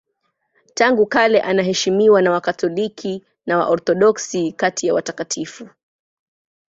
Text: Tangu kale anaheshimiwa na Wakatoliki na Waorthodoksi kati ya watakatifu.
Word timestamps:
Tangu 0.73 1.05
kale 1.05 1.41
anaheshimiwa 1.41 2.21
na 2.21 2.31
Wakatoliki 2.31 3.25
na 3.45 3.57
Waorthodoksi 3.57 4.51
kati 4.51 4.87
ya 4.87 4.93
watakatifu. 4.93 5.69